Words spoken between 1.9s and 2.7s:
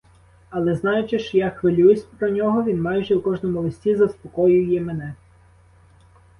про нього,